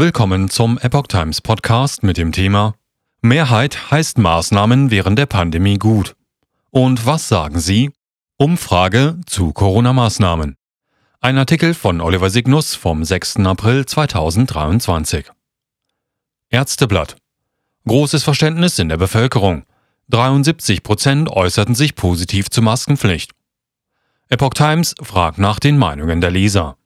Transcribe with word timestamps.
Willkommen 0.00 0.48
zum 0.48 0.78
Epoch 0.78 1.08
Times 1.08 1.42
Podcast 1.42 2.02
mit 2.02 2.16
dem 2.16 2.32
Thema 2.32 2.74
Mehrheit 3.20 3.90
heißt 3.90 4.16
Maßnahmen 4.16 4.90
während 4.90 5.18
der 5.18 5.26
Pandemie 5.26 5.76
gut. 5.76 6.16
Und 6.70 7.04
was 7.04 7.28
sagen 7.28 7.60
Sie? 7.60 7.90
Umfrage 8.38 9.20
zu 9.26 9.52
Corona-Maßnahmen. 9.52 10.56
Ein 11.20 11.36
Artikel 11.36 11.74
von 11.74 12.00
Oliver 12.00 12.30
Signus 12.30 12.74
vom 12.74 13.04
6. 13.04 13.40
April 13.40 13.84
2023. 13.84 15.26
Ärzteblatt. 16.48 17.16
Großes 17.86 18.24
Verständnis 18.24 18.78
in 18.78 18.88
der 18.88 18.96
Bevölkerung. 18.96 19.64
73 20.08 20.82
Prozent 20.82 21.28
äußerten 21.28 21.74
sich 21.74 21.94
positiv 21.94 22.48
zur 22.48 22.64
Maskenpflicht. 22.64 23.32
Epoch 24.30 24.54
Times 24.54 24.94
fragt 25.02 25.36
nach 25.36 25.58
den 25.60 25.76
Meinungen 25.76 26.22
der 26.22 26.30
Leser. 26.30 26.78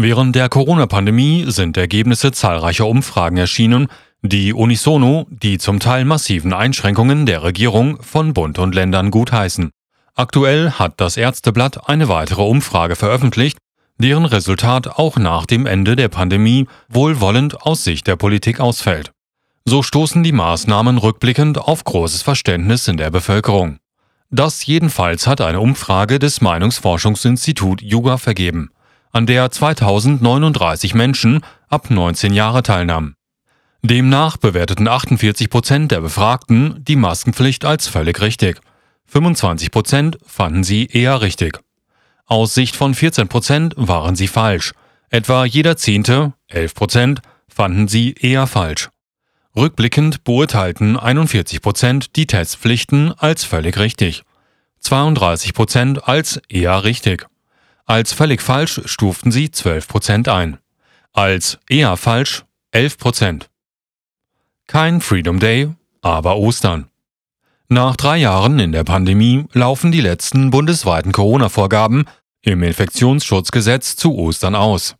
Während 0.00 0.36
der 0.36 0.48
Corona-Pandemie 0.48 1.46
sind 1.48 1.76
Ergebnisse 1.76 2.30
zahlreicher 2.30 2.86
Umfragen 2.86 3.36
erschienen, 3.36 3.88
die 4.22 4.52
unisono 4.52 5.26
die 5.28 5.58
zum 5.58 5.80
Teil 5.80 6.04
massiven 6.04 6.52
Einschränkungen 6.52 7.26
der 7.26 7.42
Regierung 7.42 8.00
von 8.00 8.32
Bund 8.32 8.60
und 8.60 8.76
Ländern 8.76 9.10
gutheißen. 9.10 9.70
Aktuell 10.14 10.70
hat 10.70 11.00
das 11.00 11.16
Ärzteblatt 11.16 11.88
eine 11.88 12.06
weitere 12.06 12.42
Umfrage 12.42 12.94
veröffentlicht, 12.94 13.58
deren 13.98 14.24
Resultat 14.24 14.86
auch 14.86 15.16
nach 15.16 15.46
dem 15.46 15.66
Ende 15.66 15.96
der 15.96 16.08
Pandemie 16.08 16.68
wohlwollend 16.88 17.62
aus 17.62 17.82
Sicht 17.82 18.06
der 18.06 18.14
Politik 18.14 18.60
ausfällt. 18.60 19.10
So 19.64 19.82
stoßen 19.82 20.22
die 20.22 20.30
Maßnahmen 20.30 20.98
rückblickend 20.98 21.58
auf 21.58 21.82
großes 21.82 22.22
Verständnis 22.22 22.86
in 22.86 22.98
der 22.98 23.10
Bevölkerung. 23.10 23.78
Das 24.30 24.64
jedenfalls 24.64 25.26
hat 25.26 25.40
eine 25.40 25.58
Umfrage 25.58 26.20
des 26.20 26.40
Meinungsforschungsinstitut 26.40 27.82
Yuga 27.82 28.16
vergeben 28.16 28.70
an 29.12 29.26
der 29.26 29.50
2039 29.50 30.94
Menschen 30.94 31.40
ab 31.68 31.90
19 31.90 32.32
Jahre 32.32 32.62
teilnahmen. 32.62 33.14
Demnach 33.82 34.36
bewerteten 34.36 34.88
48 34.88 35.50
Prozent 35.50 35.92
der 35.92 36.00
Befragten 36.00 36.84
die 36.84 36.96
Maskenpflicht 36.96 37.64
als 37.64 37.88
völlig 37.88 38.20
richtig. 38.20 38.60
25 39.06 39.70
Prozent 39.70 40.18
fanden 40.26 40.64
sie 40.64 40.86
eher 40.86 41.22
richtig. 41.22 41.60
Aus 42.26 42.54
Sicht 42.54 42.76
von 42.76 42.94
14 42.94 43.28
Prozent 43.28 43.74
waren 43.76 44.16
sie 44.16 44.28
falsch. 44.28 44.72
Etwa 45.10 45.44
jeder 45.44 45.76
Zehnte, 45.76 46.34
11 46.48 46.74
Prozent, 46.74 47.22
fanden 47.48 47.88
sie 47.88 48.12
eher 48.12 48.46
falsch. 48.46 48.90
Rückblickend 49.56 50.24
beurteilten 50.24 50.98
41 50.98 51.62
Prozent 51.62 52.16
die 52.16 52.26
Testpflichten 52.26 53.12
als 53.18 53.44
völlig 53.44 53.78
richtig. 53.78 54.24
32 54.80 55.54
Prozent 55.54 56.06
als 56.06 56.40
eher 56.48 56.84
richtig. 56.84 57.26
Als 57.88 58.12
völlig 58.12 58.42
falsch 58.42 58.82
stuften 58.84 59.32
sie 59.32 59.46
12% 59.46 60.28
ein. 60.28 60.58
Als 61.14 61.58
eher 61.70 61.96
falsch 61.96 62.44
11%. 62.74 63.46
Kein 64.66 65.00
Freedom 65.00 65.40
Day, 65.40 65.70
aber 66.02 66.36
Ostern. 66.36 66.90
Nach 67.70 67.96
drei 67.96 68.18
Jahren 68.18 68.58
in 68.58 68.72
der 68.72 68.84
Pandemie 68.84 69.46
laufen 69.54 69.90
die 69.90 70.02
letzten 70.02 70.50
bundesweiten 70.50 71.12
Corona-Vorgaben 71.12 72.04
im 72.42 72.62
Infektionsschutzgesetz 72.62 73.96
zu 73.96 74.14
Ostern 74.14 74.54
aus. 74.54 74.94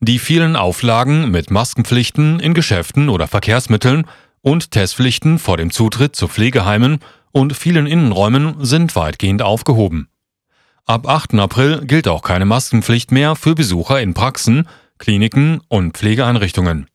Die 0.00 0.18
vielen 0.18 0.54
Auflagen 0.54 1.30
mit 1.30 1.50
Maskenpflichten 1.50 2.40
in 2.40 2.52
Geschäften 2.52 3.08
oder 3.08 3.26
Verkehrsmitteln 3.26 4.06
und 4.42 4.70
Testpflichten 4.70 5.38
vor 5.38 5.56
dem 5.56 5.70
Zutritt 5.70 6.14
zu 6.14 6.28
Pflegeheimen 6.28 6.98
und 7.32 7.56
vielen 7.56 7.86
Innenräumen 7.86 8.62
sind 8.62 8.96
weitgehend 8.96 9.40
aufgehoben. 9.40 10.08
Ab 10.86 11.08
8. 11.08 11.32
April 11.36 11.80
gilt 11.86 12.08
auch 12.08 12.20
keine 12.20 12.44
Maskenpflicht 12.44 13.10
mehr 13.10 13.36
für 13.36 13.54
Besucher 13.54 14.02
in 14.02 14.12
Praxen, 14.12 14.68
Kliniken 14.98 15.62
und 15.68 15.96
Pflegeeinrichtungen. 15.96 16.88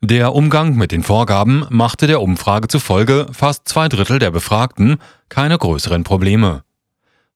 Der 0.00 0.34
Umgang 0.34 0.76
mit 0.76 0.92
den 0.92 1.02
Vorgaben 1.02 1.66
machte 1.68 2.06
der 2.06 2.22
Umfrage 2.22 2.68
zufolge 2.68 3.26
fast 3.32 3.68
zwei 3.68 3.90
Drittel 3.90 4.18
der 4.18 4.30
Befragten 4.30 4.96
keine 5.28 5.58
größeren 5.58 6.04
Probleme. 6.04 6.62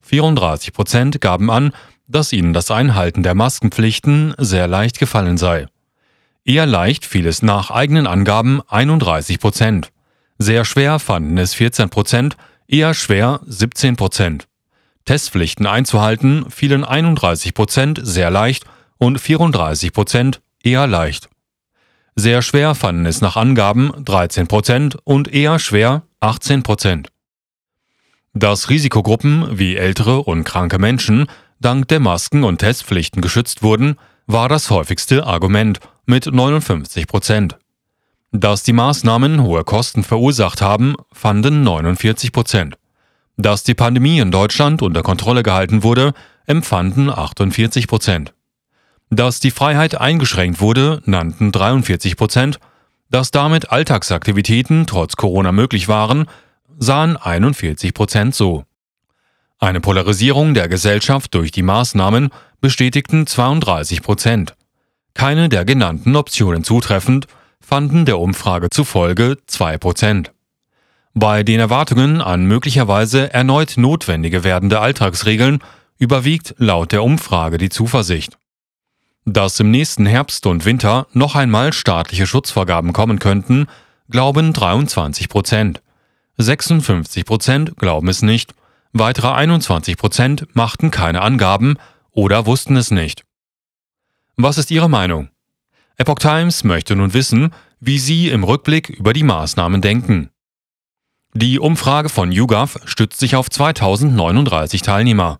34 0.01 0.73
Prozent 0.73 1.21
gaben 1.21 1.51
an, 1.51 1.73
dass 2.07 2.33
ihnen 2.33 2.53
das 2.53 2.71
Einhalten 2.71 3.21
der 3.21 3.35
Maskenpflichten 3.35 4.33
sehr 4.39 4.67
leicht 4.67 4.97
gefallen 4.97 5.37
sei. 5.37 5.67
Eher 6.43 6.65
leicht 6.65 7.05
fiel 7.05 7.27
es 7.27 7.43
nach 7.43 7.69
eigenen 7.69 8.07
Angaben 8.07 8.63
31 8.67 9.39
Prozent. 9.39 9.91
Sehr 10.39 10.65
schwer 10.65 10.97
fanden 10.97 11.37
es 11.37 11.53
14 11.53 11.91
Prozent, 11.91 12.35
eher 12.67 12.95
schwer 12.95 13.41
17 13.45 13.95
Prozent. 13.95 14.47
Testpflichten 15.05 15.65
einzuhalten 15.65 16.49
fielen 16.49 16.83
31 16.83 17.53
Prozent 17.53 17.99
sehr 18.01 18.29
leicht 18.29 18.65
und 18.97 19.19
34 19.19 19.91
Prozent 19.91 20.41
eher 20.63 20.87
leicht. 20.87 21.29
Sehr 22.15 22.41
schwer 22.41 22.75
fanden 22.75 23.05
es 23.05 23.21
nach 23.21 23.35
Angaben 23.35 23.91
13 24.05 24.47
Prozent 24.47 24.97
und 25.03 25.33
eher 25.33 25.59
schwer 25.59 26.03
18 26.19 26.63
Prozent. 26.63 27.09
Dass 28.33 28.69
Risikogruppen 28.69 29.57
wie 29.57 29.75
ältere 29.75 30.21
und 30.21 30.43
kranke 30.43 30.79
Menschen 30.79 31.27
dank 31.59 31.87
der 31.87 31.99
Masken 31.99 32.43
und 32.43 32.59
Testpflichten 32.59 33.21
geschützt 33.21 33.61
wurden, 33.61 33.95
war 34.25 34.49
das 34.49 34.69
häufigste 34.69 35.25
Argument 35.25 35.79
mit 36.05 36.25
59 36.27 37.07
Prozent. 37.07 37.57
Dass 38.31 38.63
die 38.63 38.73
Maßnahmen 38.73 39.43
hohe 39.43 39.63
Kosten 39.63 40.03
verursacht 40.03 40.61
haben, 40.61 40.95
fanden 41.11 41.63
49 41.63 42.31
Prozent. 42.31 42.77
Dass 43.37 43.63
die 43.63 43.73
Pandemie 43.73 44.19
in 44.19 44.31
Deutschland 44.31 44.81
unter 44.81 45.01
Kontrolle 45.01 45.43
gehalten 45.43 45.83
wurde, 45.83 46.13
empfanden 46.45 47.09
48 47.09 47.87
Prozent. 47.87 48.33
Dass 49.09 49.39
die 49.39 49.51
Freiheit 49.51 49.99
eingeschränkt 49.99 50.59
wurde, 50.59 51.01
nannten 51.05 51.51
43 51.51 52.15
Prozent. 52.15 52.59
Dass 53.09 53.31
damit 53.31 53.71
Alltagsaktivitäten 53.71 54.87
trotz 54.87 55.15
Corona 55.15 55.51
möglich 55.51 55.87
waren, 55.87 56.25
sahen 56.77 57.17
41 57.17 57.93
Prozent 57.93 58.35
so. 58.35 58.65
Eine 59.59 59.81
Polarisierung 59.81 60.53
der 60.53 60.67
Gesellschaft 60.67 61.33
durch 61.33 61.51
die 61.51 61.61
Maßnahmen 61.61 62.29
bestätigten 62.59 63.27
32 63.27 64.01
Prozent. 64.01 64.55
Keine 65.13 65.47
der 65.47 65.63
genannten 65.63 66.15
Optionen 66.15 66.63
zutreffend, 66.63 67.27
fanden 67.61 68.05
der 68.05 68.19
Umfrage 68.19 68.69
zufolge 68.69 69.37
2 69.47 69.77
Prozent. 69.77 70.32
Bei 71.15 71.43
den 71.43 71.59
Erwartungen 71.59 72.21
an 72.21 72.45
möglicherweise 72.45 73.31
erneut 73.31 73.75
notwendige 73.77 74.43
werdende 74.43 74.79
Alltagsregeln 74.79 75.59
überwiegt 75.99 76.55
laut 76.57 76.91
der 76.91 77.03
Umfrage 77.03 77.59
die 77.59 77.69
Zuversicht. 77.69 78.37
Dass 79.23 79.59
im 79.59 79.69
nächsten 79.69 80.07
Herbst 80.07 80.47
und 80.47 80.65
Winter 80.65 81.05
noch 81.13 81.35
einmal 81.35 81.71
staatliche 81.71 82.25
Schutzvorgaben 82.25 82.93
kommen 82.93 83.19
könnten, 83.19 83.67
glauben 84.09 84.53
23 84.53 85.29
Prozent. 85.29 85.81
56 86.37 87.25
Prozent 87.25 87.77
glauben 87.77 88.07
es 88.07 88.23
nicht, 88.23 88.55
weitere 88.91 89.31
21 89.31 89.97
Prozent 89.97 90.47
machten 90.55 90.89
keine 90.89 91.21
Angaben 91.21 91.77
oder 92.11 92.47
wussten 92.47 92.75
es 92.75 92.89
nicht. 92.89 93.23
Was 94.35 94.57
ist 94.57 94.71
Ihre 94.71 94.89
Meinung? 94.89 95.29
Epoch 95.95 96.17
Times 96.17 96.63
möchte 96.63 96.95
nun 96.95 97.13
wissen, 97.13 97.53
wie 97.79 97.99
Sie 97.99 98.29
im 98.29 98.43
Rückblick 98.43 98.89
über 98.89 99.13
die 99.13 99.23
Maßnahmen 99.23 99.79
denken. 99.79 100.32
Die 101.35 101.59
Umfrage 101.59 102.09
von 102.09 102.31
YouGov 102.31 102.79
stützt 102.85 103.19
sich 103.19 103.35
auf 103.35 103.49
2039 103.49 104.83
Teilnehmer. 104.83 105.39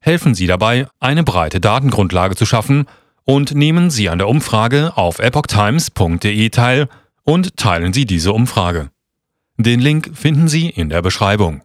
Helfen 0.00 0.34
Sie 0.34 0.46
dabei, 0.46 0.86
eine 1.00 1.22
breite 1.22 1.60
Datengrundlage 1.60 2.34
zu 2.34 2.46
schaffen 2.46 2.86
und 3.24 3.54
nehmen 3.54 3.90
Sie 3.90 4.08
an 4.08 4.16
der 4.16 4.28
Umfrage 4.28 4.96
auf 4.96 5.18
epochtimes.de 5.18 6.48
teil 6.48 6.88
und 7.24 7.58
teilen 7.58 7.92
Sie 7.92 8.06
diese 8.06 8.32
Umfrage. 8.32 8.90
Den 9.58 9.80
Link 9.80 10.12
finden 10.14 10.48
Sie 10.48 10.70
in 10.70 10.88
der 10.88 11.02
Beschreibung. 11.02 11.62